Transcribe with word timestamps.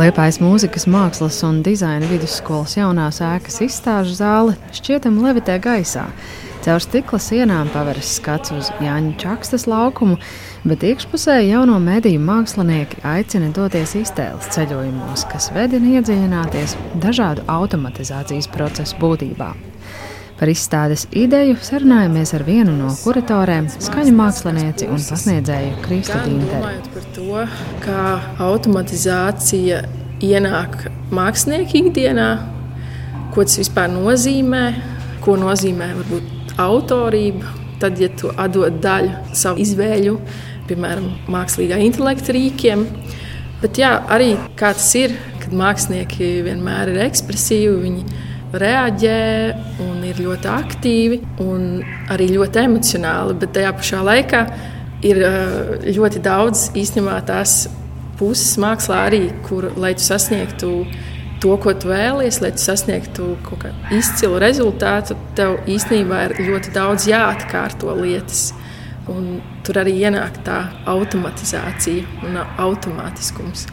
Liepājas 0.00 0.38
mūzikas, 0.40 0.86
mākslas 0.88 1.42
un 1.44 1.58
dizaina 1.60 2.06
vidusskolas 2.08 2.72
jaunās 2.78 3.18
ēkas 3.20 3.58
izstāžu 3.66 4.14
zāle 4.16 4.54
šķietami 4.72 5.26
levitē 5.26 5.58
gaisā. 5.60 6.06
Caur 6.64 6.80
stikla 6.80 7.20
sienām 7.20 7.68
paveras 7.74 8.14
skats 8.16 8.54
uz 8.56 8.70
Jāņa 8.80 9.12
Čakstas 9.20 9.66
laukumu, 9.68 10.16
bet 10.64 10.86
iekšpusē 10.88 11.36
jauno 11.42 11.76
mediju 11.84 12.22
mākslinieki 12.24 13.02
aicina 13.12 13.50
doties 13.52 13.92
iztēles 14.00 14.48
ceļojumos, 14.56 15.26
kas 15.28 15.50
vedina 15.56 15.98
iedziļināties 15.98 16.78
dažādu 17.04 17.44
automatizācijas 17.58 18.48
procesu 18.56 18.96
būtībā. 19.02 19.52
Par 20.40 20.48
izstādes 20.48 21.02
ideju 21.12 21.58
sarunājamies 21.60 22.30
ar 22.32 22.46
vienu 22.46 22.72
no 22.72 22.88
kuratoriem, 23.02 23.66
skaņu 23.76 24.14
mākslinieci 24.16 24.86
un 24.88 25.02
pasniedzēju 25.04 25.74
Dīnteru. 25.84 26.62
Runājot 26.62 26.88
par 26.94 27.08
to, 27.18 27.42
kā 27.84 28.04
automatizācija 28.46 29.82
ienāk 30.24 30.86
mākslinieka 31.14 31.78
ikdienā, 31.80 32.28
ko 33.34 33.44
tas 33.46 33.58
vispār 33.60 33.90
nozīmē, 33.92 34.64
ko 35.24 35.36
nozīmē 35.40 35.90
varbūt 35.98 36.54
autorība, 36.60 37.56
tad, 37.80 38.00
ja 38.00 38.10
tu 38.16 38.32
atdod 38.36 38.80
daļu 38.82 39.36
savu 39.36 39.62
izvēļu, 39.64 40.16
piemēram, 40.70 41.08
mākslīgā 41.32 41.80
intelekta 41.82 42.34
rīkiem, 42.36 42.84
bet 43.62 43.80
jā, 43.80 43.94
arī 44.12 44.34
kā 44.58 44.74
tas 44.76 44.90
ir, 44.98 45.16
kad 45.40 45.54
mākslinieki 45.56 46.32
vienmēr 46.46 46.92
ir 46.92 47.04
ekspresīvi, 47.06 47.78
viņi 47.84 48.26
reaģē 48.60 49.18
un 49.84 50.04
ir 50.06 50.20
ļoti 50.24 50.50
aktīvi 50.50 51.20
un 51.44 51.66
arī 52.10 52.30
ļoti 52.34 52.64
emocionāli. 52.64 53.36
Bet 53.40 53.54
tajā 53.56 53.72
pašā 53.78 54.00
laikā 54.06 54.40
ir 55.06 55.22
eh, 55.26 55.92
ļoti 55.96 56.22
daudz 56.24 56.70
īstenībā 56.78 57.20
tās 57.28 57.62
puses 58.20 58.58
mākslā 58.60 59.06
arī, 59.08 59.24
kur, 59.48 59.70
lai 59.80 59.94
tu 59.96 60.04
sasniegtu 60.04 60.70
to, 61.40 61.56
ko 61.56 61.72
tu 61.72 61.88
vēlies, 61.90 62.40
lai 62.44 62.52
tu 62.54 62.62
sasniegtu 62.62 63.34
kaut 63.46 63.64
kādu 63.64 63.96
izcilu 63.96 64.40
rezultātu, 64.42 65.16
tev 65.38 65.58
īstenībā 65.70 66.26
ir 66.28 66.36
ļoti 66.50 66.74
daudz 66.76 67.08
jāatkārto 67.10 67.96
lietas. 67.98 68.50
Un 69.10 69.40
tur 69.66 69.80
arī 69.80 69.96
ienāk 70.04 70.42
tā 70.46 70.60
automatizācija 70.90 72.26
un 72.28 72.36
automātiskums. 72.60 73.66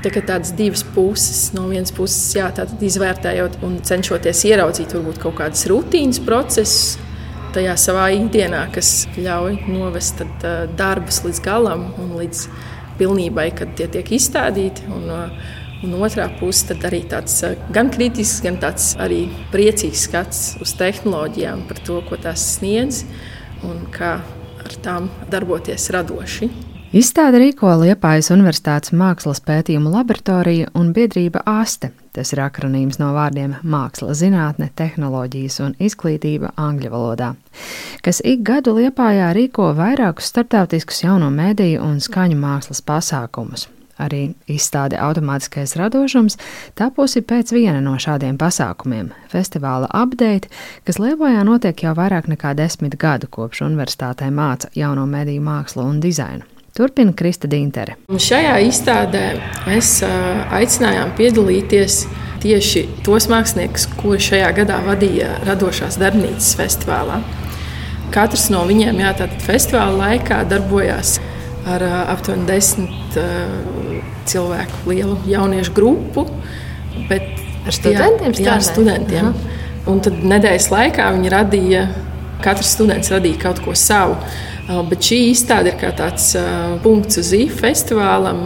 Tā 0.00 0.12
kā 0.12 0.22
tādas 0.24 0.54
divas 0.56 0.84
puses, 0.94 1.50
no 1.56 1.66
vienas 1.68 1.92
puses, 1.92 2.20
jā, 2.36 2.46
izvērtējot 2.88 3.58
un 3.66 3.80
cenšoties 3.84 4.46
ieraudzīt 4.48 4.94
varbūt 4.96 5.20
kaut 5.20 5.36
kādas 5.40 5.66
rutīnas 5.68 6.20
procesus 6.24 7.00
tajā 7.54 7.74
savā 7.80 8.06
ikdienā, 8.14 8.62
kas 8.72 9.08
ļauj 9.18 9.58
novest 9.68 10.20
tad, 10.20 10.46
darbus 10.78 11.20
līdz 11.26 11.42
galam 11.44 11.88
un 12.00 12.14
līdz 12.20 12.44
pilnībai, 13.00 13.48
kad 13.56 13.74
tie 13.80 13.88
tiek 13.96 14.14
izstādīti. 14.20 14.86
Un, 14.92 15.08
uh, 15.08 15.56
Un 15.80 15.94
otrā 15.96 16.26
puse 16.36 16.74
arī 16.84 16.98
tāds 17.08 17.38
gan 17.72 17.88
kritisks, 17.88 18.42
gan 18.44 18.58
tāds 18.60 18.90
arī 19.00 19.22
priecīgs 19.48 20.02
skats 20.10 20.40
uz 20.60 20.74
tehnoloģijām, 20.76 21.62
par 21.70 21.80
to, 21.86 22.02
ko 22.04 22.18
tās 22.20 22.44
sniedz 22.58 23.06
un 23.64 23.86
kā 23.94 24.18
ar 24.60 24.76
tām 24.84 25.08
darboties 25.32 25.88
radoši. 25.96 26.50
Izstāde 26.90 27.38
rīko 27.38 27.70
Liepājas 27.78 28.32
Universitātes 28.34 28.90
mākslas 28.90 29.38
pētījumu 29.46 29.92
laboratorija 29.92 30.72
un 30.74 30.88
biedrība 30.90 31.44
ASTE. 31.46 31.92
Tas 32.10 32.34
ir 32.34 32.40
akronīms 32.42 32.98
no 32.98 33.12
vārdiem 33.14 33.52
māksla, 33.62 34.16
zinātne, 34.18 34.72
tehnoloģijas 34.74 35.60
un 35.62 35.76
izglītība 35.78 36.50
angļu 36.58 36.90
valodā, 36.90 37.30
kas 38.02 38.18
ik 38.26 38.42
gadu 38.50 38.74
Liepājā 38.80 39.30
rīko 39.38 39.68
vairākus 39.78 40.32
starptautiskus 40.34 41.04
jauno 41.04 41.30
mēdīju 41.30 41.78
un 41.78 42.02
skaņu 42.02 42.42
mākslas 42.42 42.82
pasākumus. 42.82 43.68
Arī 44.02 44.34
izstāde 44.50 44.98
Automātiskais 44.98 45.78
radošums 45.78 46.40
tapusi 46.74 47.22
pēc 47.22 47.54
viena 47.54 47.78
no 47.78 48.00
šādiem 48.02 48.34
pasākumiem- 48.34 49.12
festivāla 49.32 49.86
update, 49.94 50.50
kas 50.84 50.98
Liepājā 50.98 51.46
notiek 51.46 51.84
jau 51.86 51.94
vairāk 51.94 52.26
nekā 52.26 52.56
desmit 52.56 52.98
gadu 52.98 53.28
kopš 53.30 53.62
universitātē 53.62 54.34
māca 54.34 54.66
jauno 54.74 55.06
mediju 55.06 55.40
mākslu 55.40 55.86
un 55.86 56.00
dizainu. 56.00 56.42
Turpina 56.76 57.12
Krista 57.16 57.48
Dīntere. 57.50 57.96
Šajā 58.10 58.56
izstādē 58.66 59.24
mēs 59.66 59.98
aicinājām 60.04 61.12
piedalīties 61.18 62.04
tieši 62.40 62.86
tos 63.04 63.26
māksliniekus, 63.30 63.88
kuri 63.98 64.22
šajā 64.30 64.50
gadā 64.62 64.78
vadīja 64.86 65.34
radošās 65.48 65.98
darbnīcas 66.00 66.54
festivālā. 66.58 67.20
Katrs 68.14 68.48
no 68.50 68.62
viņiem 68.66 69.02
jā, 69.02 69.12
festivāla 69.44 69.98
laikā 69.98 70.42
darbojās 70.50 71.18
ar 71.68 71.84
aptuveni 72.14 72.46
desmit 72.48 73.18
cilvēku 74.30 74.90
lielu 74.90 75.18
jauniešu 75.28 75.74
grupu. 75.76 76.26
Ar 77.10 77.76
studentiem? 77.76 78.32
Jā, 78.32 78.46
jā 78.46 78.54
ar 78.56 78.64
studentiem. 78.64 79.32
Aha. 79.34 79.58
Un 79.90 80.00
tad 80.04 80.22
nedēļas 80.24 80.68
laikā 80.72 81.10
viņi 81.16 81.32
radīja, 81.32 81.84
katrs 82.44 82.72
students 82.76 83.12
radīja 83.12 83.40
kaut 83.44 83.60
ko 83.64 83.76
savu. 83.76 84.16
Bet 84.70 85.02
šī 85.02 85.16
izstāde 85.32 85.72
ir 85.72 85.78
kā 85.80 85.90
tāds 85.98 86.28
punkts 86.84 87.18
uz 87.18 87.32
īfu 87.34 87.58
festivālam, 87.64 88.44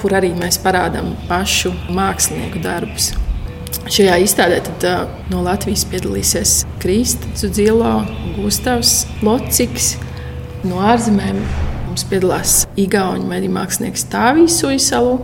kur 0.00 0.16
arī 0.18 0.32
mēs 0.34 0.58
parādām 0.64 1.12
pašu 1.28 1.70
mākslinieku 1.94 2.62
darbus. 2.64 3.12
Šajā 3.90 4.16
izstādē 4.24 4.58
tad, 4.66 4.86
no 5.30 5.44
Latvijas 5.46 5.84
piedalīsies 5.90 6.54
Kristus 6.82 7.54
Zilo, 7.54 8.00
Gustavs 8.34 9.04
Lociks. 9.22 9.92
No 10.66 10.82
ārzemēm 10.90 11.38
mums 11.86 12.04
piedalās 12.10 12.56
Igaunijas 12.78 13.30
mediju 13.30 13.54
mākslinieks 13.54 14.04
Tāvijas 14.10 14.58
Uisalu, 14.66 15.16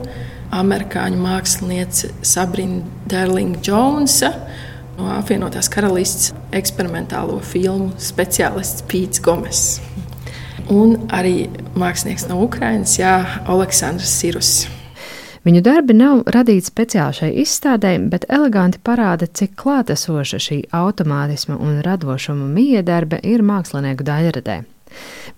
amerikāņu 0.55 1.21
māksliniece 1.27 2.13
Sabrina 2.23 2.85
Derlinga 3.11 3.65
Jonesa, 3.67 4.31
no 4.97 5.11
apvienotās 5.19 5.69
karalists 5.73 6.33
eksperimentālo 6.55 7.43
filmu 7.43 7.93
speciālists 8.01 8.87
Pīts 8.87 9.23
Gomes 9.23 9.67
un 10.73 10.97
arī 11.15 11.47
mākslinieks 11.79 12.27
no 12.31 12.41
Ukrainas, 12.45 12.97
Aleksandrs 13.01 14.13
Sirus. 14.21 14.53
Viņu 15.47 15.61
darbi 15.63 15.95
nav 15.95 16.25
radīti 16.35 16.67
speciāli 16.67 17.15
šai 17.21 17.29
izstādē, 17.45 17.93
bet 18.11 18.25
eleganti 18.27 18.81
parāda, 18.83 19.29
cik 19.31 19.55
klātesoša 19.61 20.41
šī 20.43 20.59
automātisma 20.75 21.55
un 21.63 21.79
radošuma 21.87 22.49
miedarbe 22.51 23.21
ir 23.23 23.47
mākslinieku 23.47 24.03
daļradē. 24.09 24.65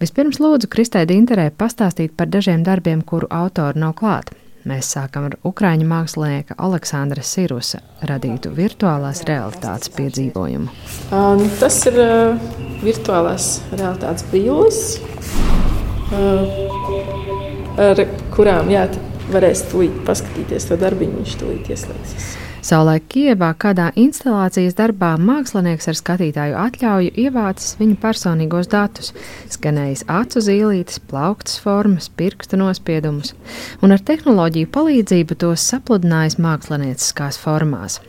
Vispirms 0.01 0.41
lūdzu 0.41 0.71
Kristai 0.73 1.05
Dinterē 1.11 1.51
pastāstīt 1.53 2.17
par 2.17 2.33
dažiem 2.33 2.65
darbiem, 2.65 3.03
kuru 3.05 3.29
autori 3.29 3.85
nav 3.85 3.99
klāti. 4.01 4.48
Mēs 4.69 4.91
sākam 4.93 5.25
ar 5.31 5.35
ukrāņu 5.49 5.87
mākslinieka 5.89 6.57
Aleksandra 6.61 7.23
Sirusa 7.25 7.79
radītu 8.05 8.51
virtuālās 8.53 9.23
realitātes 9.29 9.89
piedzīvojumu. 9.97 10.69
Um, 11.15 11.41
tas 11.61 11.79
ir 11.89 11.97
uh, 12.03 12.37
virtuālās 12.83 13.47
realitātes 13.73 14.27
brilles, 14.29 14.81
uh, 16.13 16.45
ar 17.87 18.03
kurām 18.35 18.69
jā, 18.75 18.85
varēs 19.33 19.65
tūlīt 19.71 20.03
paskatīties 20.09 20.69
to 20.69 20.77
darbiņu, 20.85 21.23
viņš 21.23 21.39
tūlīt 21.41 21.73
ieslēgsies. 21.73 22.29
Savulaik 22.59 23.05
Kievā 23.13 23.53
kādā 23.55 23.89
instalācijas 23.99 24.75
darbā 24.79 25.13
mākslinieks 25.23 25.87
ar 25.91 25.97
skatītāju 25.99 26.57
atļauju 26.59 27.13
ievācis 27.23 27.77
viņa 27.79 27.99
personīgos 28.03 28.71
datus, 28.73 29.13
skanējis 29.55 30.03
acu 30.11 30.43
zīlītes, 30.43 30.99
plauktas 31.11 31.61
formas, 31.63 32.11
pirkstu 32.11 32.59
nospiedumus, 32.59 33.35
un 33.83 33.95
ar 33.95 34.03
tehnoloģiju 34.03 34.71
palīdzību 34.75 35.39
tos 35.39 35.69
sapludinājis 35.71 36.41
mākslinieciskās 36.43 37.39
formās. 37.39 38.01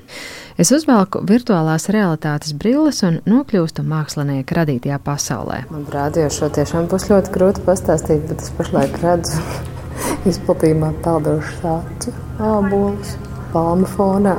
Es 0.60 0.74
uzvelku 0.76 1.22
virtuālās 1.30 1.88
realitātes 1.94 2.58
brilles 2.58 3.04
un 3.08 3.22
nokļūstu 3.30 3.86
mākslinieka 3.86 4.58
radītajā 4.64 4.98
pasaulē. 5.06 5.62
Man 5.70 5.86
rādīja, 5.94 6.34
šo 6.34 6.50
tiešām 6.58 6.90
būs 6.92 7.08
ļoti 7.14 7.38
grūti 7.38 7.64
pastāstīt, 7.70 8.26
bet 8.28 8.44
es 8.44 8.52
pašlaik 8.58 8.98
redzu 9.06 9.40
izplatījumā 10.34 10.96
peldošus 11.06 11.66
acu 11.78 12.18
ābolus 12.44 13.18
palmu 13.54 13.90
fonā. 13.96 14.36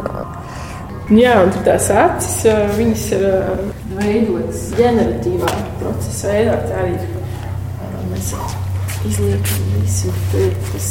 Jā, 1.11 1.41
un 1.43 1.51
tās 1.67 1.89
acis 1.91 2.45
viņas 2.77 3.05
ir 3.17 3.25
veidotas 3.97 4.69
ģeneratīvā 4.79 5.55
procesa 5.81 6.31
veidā. 6.31 6.59
Tā 6.69 6.85
arī 6.85 6.95
mēs 8.13 8.33
izliekam 9.09 9.73
visu 9.81 10.13
tas 10.71 10.91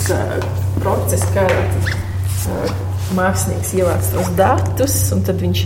process, 0.79 1.23
kādā 1.35 1.61
mākslinieks 3.17 3.71
ievāc 3.77 4.11
tos 4.13 4.33
datus, 4.37 4.97
un 5.15 5.23
tad 5.25 5.39
viņš 5.41 5.63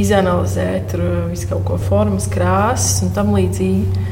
izanalizē 0.00 0.66
tur 0.90 1.04
visu 1.30 1.50
kaut 1.50 1.64
ko 1.68 1.78
formas, 1.90 2.28
krāsas 2.30 3.02
un 3.04 3.12
tam 3.14 3.34
līdzīgi. 3.36 4.08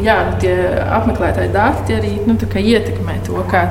Jā, 0.00 0.14
nu, 0.30 0.36
tie 0.40 0.54
apmeklētāji 0.94 1.50
dati 1.52 1.96
arī 1.98 2.12
nu, 2.24 2.38
ietekmē 2.38 3.18
to, 3.26 3.42
kā 3.50 3.66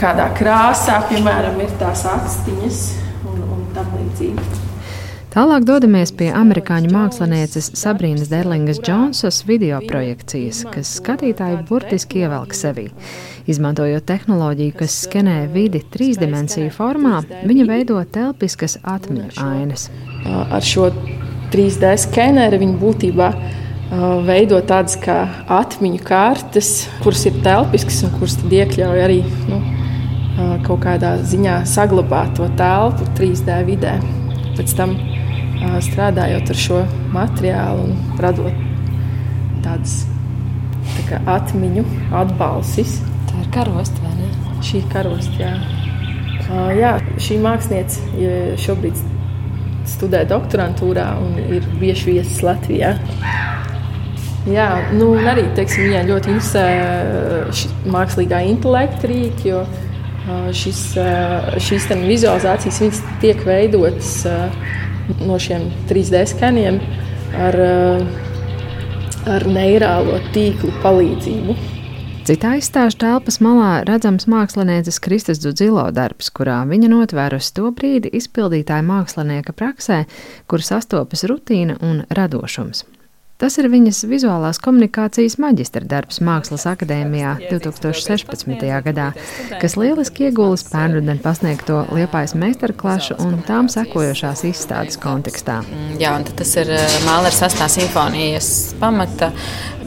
kādā 0.00 0.30
krāsā, 0.36 1.02
piemēram, 1.10 1.60
ir 1.60 1.72
tās 1.80 2.06
atstiņas 2.08 2.82
un, 3.28 3.44
un 3.44 3.64
tam 3.76 3.88
līdzīgi. 3.98 4.66
Tālāk 5.30 5.62
dodamies 5.62 6.10
pie 6.18 6.32
amerikāņu 6.34 6.88
mākslinieces 6.90 7.68
Sabrīnas 7.78 8.32
Derlingas 8.32 8.80
Džonsas 8.82 9.44
video 9.46 9.78
projekcijas, 9.86 10.64
kas 10.72 10.90
skatītāju 10.98 11.60
burtiski 11.68 12.24
ievelk 12.24 12.56
sevī. 12.56 12.88
Izmantojot 13.46 14.08
tehnoloģiju, 14.08 14.74
kas 14.80 14.96
skenē 15.04 15.36
vidi 15.52 15.84
trīsdimensiju 15.94 16.72
formā, 16.74 17.20
viņa 17.46 17.68
veido 17.68 18.00
telpiskas 18.10 18.80
atmiņu 18.82 19.36
ainas. 19.44 19.86
Ar 20.26 20.66
šo 20.66 20.90
3D 21.54 21.94
skeneri 22.08 22.58
viņa 22.64 22.78
būtībā 22.82 23.32
veido 24.26 24.58
tādas 24.66 24.98
kā 24.98 25.20
atmiņu 25.60 26.02
kartes, 26.06 26.88
kuras 27.04 27.22
ir 27.30 27.38
telpiskas 27.46 28.02
un 28.06 28.18
kuras 28.18 28.38
iekļauj 28.50 29.04
arī 29.06 29.22
nu, 29.46 29.62
kaut 30.70 30.84
kādā 30.86 31.16
ziņā 31.26 31.60
saglabāt 31.66 32.36
to 32.38 32.46
telpu 32.58 33.10
3D 33.18 33.60
vidē. 33.66 33.98
Pēc 34.54 34.74
tam 34.78 34.94
strādājot 35.82 36.54
ar 36.54 36.58
šo 36.64 36.80
materiālu 37.12 37.90
un 37.90 38.20
radot 38.22 38.54
tādas 39.64 40.04
tā 40.94 41.06
kā 41.10 41.18
atmiņu 41.34 41.84
atbalsis 42.22 43.00
karosta, 43.50 43.98
vai 44.04 44.12
ne? 44.14 44.28
Šī 44.62 44.78
ir 44.78 44.88
karosta, 44.92 45.34
jā. 45.40 45.52
Jā, 46.78 46.92
šī 47.22 47.38
mākslinieca 47.42 48.56
šobrīd 48.62 49.00
studē 49.90 50.22
doktorantūrā 50.30 51.06
un 51.18 51.38
ir 51.56 51.66
bieži 51.80 52.12
viesis 52.12 52.44
Latvijā. 52.46 52.92
Jā, 54.50 54.68
nu, 54.94 55.12
arī 55.18 55.48
teiksim, 55.56 55.88
viņai 55.88 56.04
ļoti 56.08 56.34
interesē 56.34 56.64
mākslīgā 57.90 58.40
intelekta 58.52 59.10
rīki, 59.10 59.50
jo 59.50 59.64
šis, 60.56 60.80
šīs 61.62 61.88
vizualizācijas 62.04 63.02
tiek 63.22 63.42
veidotas 63.46 64.14
no 65.24 65.38
šiem 65.42 65.68
3D 65.90 66.22
skaniem 66.30 66.80
ar, 67.38 67.58
ar 69.34 69.46
neirālo 69.50 70.20
tīklu 70.34 70.72
palīdzību. 70.84 71.58
Citā 72.30 72.52
izstāžu 72.60 72.98
telpas 73.00 73.40
malā 73.42 73.80
redzams 73.88 74.28
mākslinieces 74.30 75.00
Kristas 75.02 75.40
Dudzilo 75.42 75.86
darbs, 75.96 76.28
kurā 76.30 76.60
viņa 76.68 76.90
notvērusi 76.92 77.54
to 77.56 77.72
brīdi 77.74 78.12
izpildītāja 78.20 78.84
mākslinieka 78.86 79.56
praksē, 79.56 80.04
kur 80.46 80.62
sastopas 80.62 81.24
rutīna 81.26 81.80
un 81.82 82.04
radošums. 82.12 82.84
Tas 83.40 83.54
ir 83.56 83.70
viņas 83.72 84.02
vizuālās 84.04 84.58
komunikācijas 84.60 85.38
maģistra 85.40 85.86
darbs 85.88 86.18
Mākslas 86.20 86.66
akadēmijā 86.68 87.38
2016. 87.48 88.66
gadā, 88.84 89.06
kas 89.62 89.78
lieliski 89.80 90.26
iegulis 90.26 90.66
pērnruden 90.68 91.22
pasniegto 91.24 91.78
liepais 91.88 92.36
meistarklašu 92.36 93.16
un 93.24 93.38
tām 93.48 93.70
sekojošās 93.72 94.44
izstādes 94.50 95.00
kontekstā. 95.00 95.62
Mm, 95.64 95.96
jā, 96.02 96.12
tas 96.36 96.52
ir 96.60 96.74
eh, 96.76 96.98
Mālera 97.06 97.32
sastā 97.32 97.70
simfonijas 97.72 98.52
pamata 98.82 99.32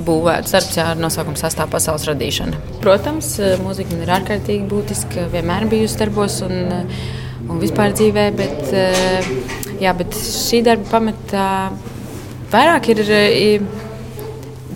būvēts 0.02 0.58
darbs, 0.58 0.82
ar 0.82 0.98
nosaukumu 0.98 1.38
sastāv 1.38 1.70
pasaules 1.78 2.10
radīšana. 2.10 2.66
Protams, 2.82 3.36
eh, 3.38 3.54
mūzika 3.62 4.02
ir 4.02 4.18
ārkārtīgi 4.18 4.66
būtiska, 4.74 5.30
vienmēr 5.38 5.70
bijusi 5.70 6.02
darbos 6.02 6.42
un, 6.50 6.58
eh, 6.58 7.08
un 7.46 7.62
vispār 7.62 7.94
dzīvē, 7.94 8.30
bet, 8.34 8.78
jā, 9.78 9.94
bet 10.02 10.16
šī 10.18 10.66
darba 10.66 10.98
pamatā 10.98 11.50
vairāk 12.54 12.94
ir 12.94 13.04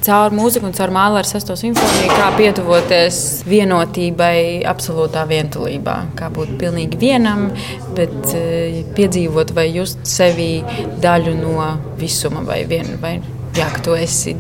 caur 0.07 0.33
mūziku 0.35 0.68
un 0.69 0.75
caur 0.75 0.91
mālu 0.94 1.19
ar 1.19 1.27
sesto 1.27 1.56
simfoniju, 1.59 2.12
kā 2.15 2.29
pietuvoties 2.38 3.19
vienotībai, 3.47 4.63
absolūtā 4.69 5.25
vientulībā. 5.29 5.97
Kā 6.18 6.29
būt 6.33 6.56
pilnīgi 6.62 7.00
vienam, 7.01 7.50
bet 7.97 8.31
e, 8.38 8.83
piedzīvot 8.97 9.53
vai 9.57 9.68
just 9.74 10.06
sevi 10.07 10.62
daļu 11.03 11.35
no 11.41 11.71
visuma, 12.00 12.45
vai, 12.47 12.62
vien, 12.69 12.95
vai 13.01 13.18
jā, 13.57 13.68
ka 13.74 13.83
tu 13.83 13.97
esi 13.97 14.35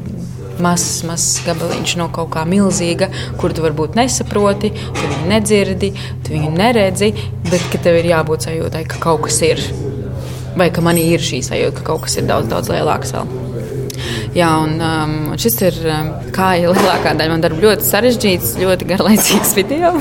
mazs, 0.63 1.03
mazs 1.07 1.43
gabaliņš 1.45 1.97
no 1.99 2.07
kaut 2.13 2.31
kā 2.33 2.45
milzīga, 2.49 3.09
kur 3.41 3.53
tu 3.53 3.65
varbūt 3.65 3.97
nesaproti, 3.99 4.73
tu 4.73 5.03
viņu 5.03 5.27
nedzirdi, 5.33 5.91
tu 6.25 6.33
viņu 6.35 6.53
neredzi, 6.57 7.13
bet 7.49 7.77
tev 7.83 8.01
ir 8.01 8.13
jābūt 8.13 8.49
sajūtai, 8.49 8.87
ka 8.89 9.01
kaut 9.03 9.27
kas 9.27 9.41
ir 9.45 9.61
vai 10.59 10.69
ka 10.73 10.83
manī 10.85 11.07
ir 11.13 11.23
šī 11.23 11.41
sajūta, 11.45 11.79
ka 11.79 11.87
kaut 11.91 12.05
kas 12.05 12.17
ir 12.19 12.27
daudz, 12.29 12.49
daudz 12.51 12.71
lielāks 12.73 13.13
vēl. 13.15 13.29
Jā, 14.37 14.49
un 14.61 14.75
um, 14.83 15.13
šis 15.39 15.55
ir 15.65 15.77
um, 15.89 16.11
kā 16.35 16.51
jau 16.61 16.73
lielākā 16.75 17.15
daļa 17.17 17.33
man 17.33 17.43
darba 17.45 17.63
ļoti 17.63 17.87
sarežģīts, 17.87 18.55
ļoti 18.61 18.89
garlaicīgs 18.91 19.55
video. 19.57 19.95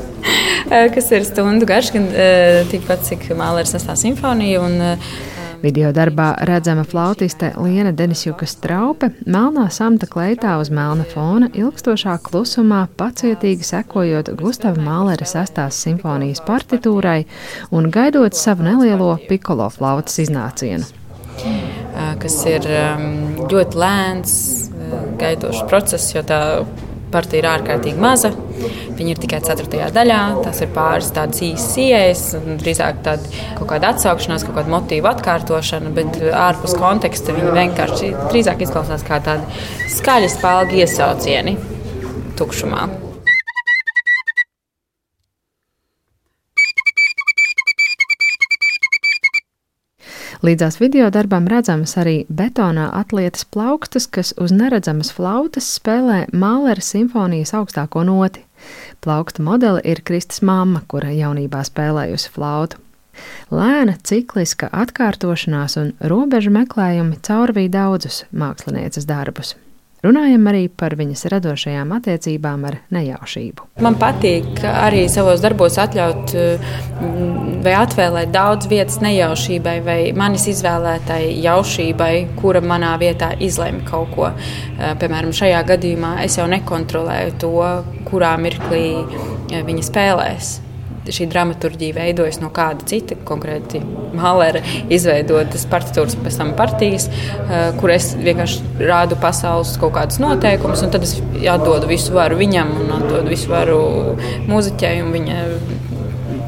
kas 0.94 1.10
ir 1.16 1.26
stundu 1.28 1.68
garš, 1.68 1.92
gan 1.96 2.08
uh, 2.12 2.62
tikpat 2.70 3.04
cik 3.08 3.28
Mālera 3.36 3.68
sastāvā 3.68 3.98
simfonija. 4.00 4.62
Un, 4.64 4.80
uh, 4.94 5.36
Video 5.62 5.88
darbā 5.90 6.28
redzama 6.46 6.84
flautiste 6.86 7.48
Liena 7.58 7.90
Denisjuka 7.90 8.46
straupe, 8.46 9.08
melnā 9.26 9.64
samta 9.74 10.06
kleitā 10.06 10.52
uz 10.62 10.70
melna 10.70 11.02
fona, 11.10 11.48
ilgstošā 11.50 12.14
klusumā, 12.22 12.84
pacietīgi 13.00 13.66
sekojot 13.66 14.30
Gustava 14.38 14.78
Mālera 14.84 15.26
sastās 15.26 15.80
simfonijas 15.82 16.44
partitūrai 16.46 17.24
un 17.74 17.90
gaidot 17.90 18.38
savu 18.38 18.68
nelielo 18.68 19.16
pikolo 19.26 19.66
flautas 19.74 20.20
iznācienu. 20.22 20.86
Kas 22.22 22.38
ir 22.46 22.70
ļoti 23.50 23.82
lēns, 23.82 24.36
gaidošs 25.18 25.66
process, 25.70 26.14
jo 26.14 26.22
tā 26.26 26.40
partija 27.10 27.42
ir 27.42 27.50
ārkārtīgi 27.56 27.98
maza. 27.98 28.30
Viņa 28.98 29.14
ir 29.14 29.22
tikai 29.22 29.40
4. 29.46 29.88
daļā. 29.94 30.20
Tas 30.44 30.62
ir 30.64 30.70
pāris 30.74 31.10
tādas 31.14 31.42
īsas 31.46 31.80
ieejas, 31.82 32.22
drīzāk 32.62 33.02
tāda 33.06 33.42
kaut 33.58 33.70
kāda 33.72 33.92
atsaukšanās, 33.94 34.46
kaut 34.46 34.58
kāda 34.60 34.74
motīva 34.74 35.14
atkārtošana, 35.16 35.92
bet 35.96 36.20
ārpus 36.28 36.76
konteksta 36.78 37.36
viņa 37.36 37.56
vienkārši 37.58 38.14
drīzāk 38.28 38.64
izklausās 38.66 39.06
kā 39.06 39.20
tādi 39.24 39.66
skaļi 39.98 40.32
spēlīgi 40.36 40.82
iesaucieni 40.84 41.58
tukšumā. 42.38 42.88
Līdzās 50.38 50.76
video 50.78 51.08
darbam 51.10 51.48
redzamas 51.50 51.96
arī 51.98 52.20
betonā 52.30 52.84
atlietas 52.94 53.42
plaukstas, 53.42 54.06
kas 54.06 54.30
uz 54.38 54.54
neredzamas 54.54 55.10
flautas 55.10 55.66
spēlē 55.80 56.28
Mālera 56.30 56.84
simfonijas 56.84 57.56
augstāko 57.58 58.06
noti. 58.06 58.47
Plaukta 59.04 59.42
modeli 59.42 59.84
ir 59.84 60.02
Kristas 60.04 60.42
mamma, 60.42 60.82
kura 60.88 61.12
jaunībā 61.14 61.62
spēlējusi 61.66 62.34
flautu. 62.34 62.82
Lēna, 63.50 63.96
cikliska 64.06 64.68
atkārtošanās 64.70 65.78
un 65.80 65.94
robežu 66.12 66.52
meklējumi 66.54 67.18
caurvīja 67.26 67.74
daudzus 67.80 68.24
mākslinieces 68.30 69.08
darbus. 69.08 69.56
Runājam 70.04 70.44
arī 70.46 70.68
par 70.70 70.94
viņas 70.94 71.24
radošajām 71.32 71.90
attiecībām 71.96 72.66
ar 72.68 72.76
nejaušību. 72.94 73.64
Man 73.82 73.96
patīk 73.98 74.60
arī 74.70 75.00
savos 75.10 75.42
darbos 75.42 75.74
atļaut 75.82 76.34
mm, 76.38 77.56
vai 77.64 77.74
atvēlēt 77.80 78.30
daudz 78.34 78.70
vietas 78.70 79.00
nejaušībai 79.02 79.74
vai 79.82 79.98
manis 80.14 80.46
izvēlētai 80.54 81.32
jaušībai, 81.42 82.12
kura 82.38 82.62
manā 82.62 82.94
vietā 83.02 83.32
izlemj 83.42 83.82
kaut 83.90 84.14
ko. 84.14 84.30
Eh, 84.30 84.94
piemēram, 85.02 85.34
šajā 85.34 85.64
gadījumā 85.72 86.14
es 86.28 86.38
jau 86.38 86.46
nekontrolēju 86.54 87.36
to, 87.42 87.52
kurā 88.06 88.36
mirklī 88.38 88.86
eh, 89.02 89.66
viņa 89.66 89.90
spēlēs 89.90 90.54
šī 91.14 91.28
dramaturgija 91.30 91.96
veidojas 91.96 92.40
no 92.42 92.50
kāda 92.54 92.86
cita, 92.88 93.16
konkrēti 93.28 93.80
Mālera 94.16 94.62
izveidotas 94.92 95.66
partitūras 95.70 96.16
pēc 96.18 96.38
tam 96.40 96.54
partijas, 96.58 97.08
eh, 97.08 97.70
kur 97.80 97.92
es 97.94 98.12
vienkārši 98.18 98.84
rādu 98.88 99.18
pasaules 99.20 99.76
kaut 99.80 99.94
kādus 99.96 100.20
noteikumus, 100.22 100.82
un 100.84 100.94
tad 100.94 101.06
es 101.06 101.18
atdodu 101.56 101.90
visu 101.90 102.14
varu 102.16 102.38
viņam 102.40 102.74
un 102.82 102.94
atdodu 103.00 103.28
visu 103.28 103.52
varu 103.52 103.80
mūziķei, 104.48 105.02
un 105.04 105.12
viņa 105.16 105.42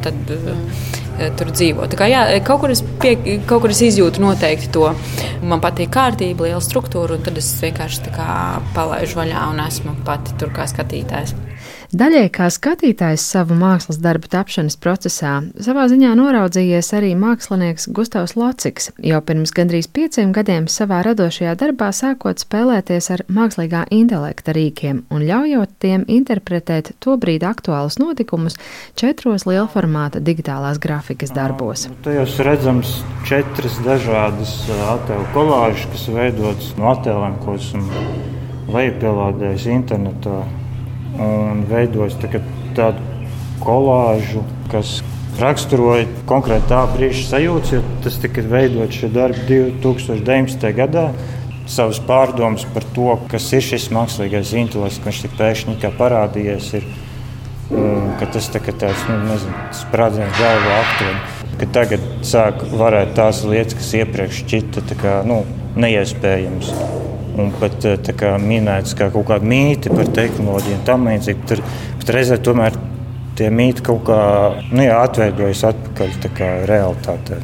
tad 0.04 0.34
eh, 0.36 1.28
tur 1.36 1.52
dzīvo. 1.52 1.88
Tā 1.92 2.00
kā, 2.00 2.08
jā, 2.08 2.24
kaut, 2.46 2.62
kur 2.62 2.72
pie, 3.02 3.16
kaut 3.48 3.64
kur 3.64 3.74
es 3.74 3.82
izjūtu 3.84 4.22
noteikti 4.24 4.70
to. 4.72 4.88
Man 5.44 5.60
patīk 5.60 5.92
kārtība, 5.92 6.48
liela 6.48 6.62
struktūra, 6.64 7.18
un 7.18 7.24
tad 7.26 7.38
es 7.40 7.52
vienkārši 7.60 8.12
palaidu 8.76 9.20
vaļā 9.20 9.46
un 9.52 9.62
esmu 9.66 9.98
pati 10.06 10.36
tur 10.40 10.52
kā 10.56 10.68
skatītājs. 10.70 11.36
Daļai 11.90 12.28
kā 12.30 12.46
skatītājs 12.54 13.24
savu 13.32 13.56
mākslas 13.58 13.96
darbu 13.98 14.28
tapšanas 14.30 14.76
procesā 14.78 15.32
savā 15.58 15.88
ziņā 15.90 16.12
noraudzījies 16.14 16.92
arī 16.94 17.08
mākslinieks 17.18 17.88
Gustavs 17.90 18.36
Lociks, 18.38 18.92
jau 19.02 19.18
pirms 19.26 19.50
gandrīz 19.56 19.88
pieciem 19.90 20.30
gadiem 20.30 20.68
savā 20.70 21.00
radošajā 21.02 21.56
darbā 21.58 21.88
sākot 21.90 22.38
spēlēties 22.44 23.10
ar 23.16 23.24
mākslīgā 23.26 23.80
intelekta 23.96 24.54
rīkiem 24.54 25.00
un 25.10 25.24
ļaujot 25.26 25.74
tiem 25.82 26.04
interpretēt 26.06 26.92
to 27.02 27.16
brīdi 27.18 27.48
aktuālus 27.50 27.98
notikumus 27.98 28.54
četros 28.94 29.48
lielformāta 29.50 30.22
digitālās 30.22 30.78
grafikas 30.78 31.34
darbos. 31.34 31.88
Tajos 32.06 32.38
redzams 32.46 33.00
četras 33.26 33.82
dažādas 33.82 34.54
attēlu 34.94 35.26
kolāžas, 35.34 35.90
kas 35.90 36.08
veidotas 36.14 36.70
no 36.78 36.94
attēliem, 36.94 37.38
ko 37.42 37.58
esam 37.58 37.90
lejupielādējuši 38.70 39.78
internetā 39.80 40.38
un 41.18 41.64
veidojas 41.70 42.16
tā, 42.20 42.42
tādu 42.76 43.02
kolāžu, 43.60 44.44
kas 44.70 45.00
raksturoja 45.40 46.06
konkrēti 46.28 46.68
tā 46.70 46.80
brīža 46.92 47.26
sajūtas, 47.30 47.74
jo 47.74 47.82
tas 48.04 48.18
tika 48.20 48.44
veidots 48.44 49.00
šie 49.00 49.10
darbi 49.14 49.60
2019. 49.82 50.72
gadā. 50.76 51.10
Savas 51.70 52.00
pārdomas 52.02 52.64
par 52.74 52.84
to, 52.96 53.12
kas 53.30 53.46
ir 53.54 53.62
šis 53.62 53.90
mākslīgais 53.94 54.50
intelekts, 54.58 54.98
ka 54.98 55.10
viņš 55.10 55.20
tik 55.22 55.36
pēkšņi 55.38 55.92
parādījies, 56.00 56.70
ir, 56.80 56.88
ka 58.18 58.26
tas 58.34 58.50
tā 58.50 58.62
tāds 58.64 59.04
nu, 59.06 59.20
nezinu, 59.28 59.60
sprādziens 59.78 60.40
galvā 60.40 60.80
aptuveni. 60.80 61.36
Tagad 61.70 62.04
sāk 62.24 62.64
varēt 62.74 63.12
tās 63.14 63.44
lietas, 63.44 63.76
kas 63.78 63.92
iepriekš 64.00 64.42
šķita 64.42 64.98
kā, 64.98 65.20
nu, 65.28 65.44
neiespējamas. 65.78 66.72
Un 67.40 67.50
pat 67.60 67.86
kā, 68.20 68.34
minēts 68.42 68.96
kā 68.98 69.10
kaut 69.14 69.28
kāda 69.30 69.46
mīte 69.46 69.92
par 69.94 70.10
tehnoloģiju 70.16 70.78
un 70.78 70.86
tam 70.88 71.08
līdzīgi. 71.08 71.48
Tur 71.50 72.14
reizē 72.16 72.40
tomēr 72.44 72.76
tie 73.40 73.48
mīti 73.54 73.84
kaut 73.84 74.02
kā 74.08 74.20
nu, 74.68 74.82
jā, 74.84 74.98
atveidojas 75.00 75.62
atpakaļ 75.70 76.64
realitātē. 76.68 77.40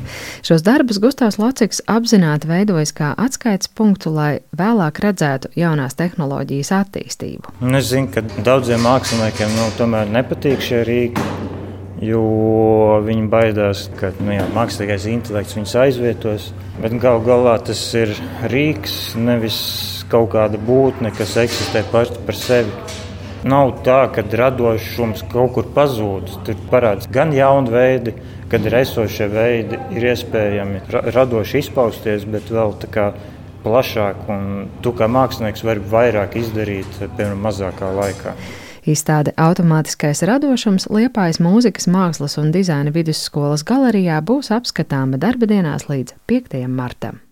Šos 0.46 0.64
darbus 0.66 1.00
Gustavs 1.02 1.38
Lociks 1.40 1.80
apzināti 1.90 2.50
veidojis 2.50 2.92
kā 2.96 3.12
atskaites 3.26 3.72
punktu, 3.72 4.12
lai 4.12 4.30
vēlāk 4.56 5.00
redzētu 5.04 5.54
jaunās 5.56 5.96
tehnoloģijas 5.98 6.74
attīstību. 6.82 7.58
Nu, 7.64 7.78
es 7.80 7.92
zinu, 7.92 8.12
ka 8.12 8.24
daudziem 8.36 8.84
māksliniekiem 8.84 9.56
nu, 9.56 9.70
tomēr 9.80 10.10
nepatīk 10.18 10.64
šie 10.64 10.82
rīki. 10.88 11.30
Jo 12.04 13.00
viņi 13.06 13.28
baidās, 13.32 13.86
ka 13.96 14.10
nu, 14.20 14.34
jā, 14.34 14.44
mākslīgais 14.52 15.06
intelekts 15.08 15.56
viņus 15.56 15.76
aizvietos. 15.80 16.50
Bet 16.82 16.92
galu 17.00 17.22
galā 17.24 17.54
tas 17.64 17.80
ir 17.96 18.12
rīks, 18.52 19.14
nevis 19.16 19.58
kaut 20.12 20.34
kāda 20.34 20.60
būtne, 20.60 21.08
kas 21.16 21.38
eksistē 21.40 21.86
pati 21.92 22.20
par 22.26 22.36
sevi. 22.36 22.74
Nav 23.48 23.78
tā, 23.86 24.02
ka 24.12 24.24
radošums 24.26 25.24
kaut 25.32 25.54
kur 25.54 25.70
pazūd. 25.72 26.34
Tur 26.44 26.60
parādās 26.68 27.08
gan 27.12 27.32
jauni 27.32 27.72
veidi, 27.72 28.14
kad 28.52 28.66
ir 28.66 28.76
esošie 28.82 29.30
veidi, 29.32 29.80
ir 29.96 30.08
iespējami 30.12 30.84
radoši 31.16 31.64
izpausties, 31.64 32.28
bet 32.28 32.52
vēl 32.52 32.76
tā 32.82 32.92
kā 32.92 33.06
plašāk. 33.64 34.26
Un 34.36 34.68
tu 34.84 34.92
kā 34.92 35.08
mākslinieks 35.08 35.64
vari 35.64 35.88
vairāk 35.96 36.36
izdarīt, 36.42 37.00
piemēram, 37.06 37.40
mazākā 37.48 37.90
laikā. 38.02 38.36
Izstāde 38.86 39.32
Automātiskais 39.34 40.20
radošums 40.28 40.86
Liepājas 40.94 41.40
mūzikas, 41.42 41.88
mākslas 41.90 42.38
un 42.38 42.52
dizaina 42.54 42.94
vidusskolas 42.94 43.66
galerijā 43.66 44.20
būs 44.22 44.52
apskatāma 44.54 45.18
darba 45.18 45.50
dienās 45.50 45.88
līdz 45.90 46.14
5. 46.30 46.60
martam. 46.70 47.25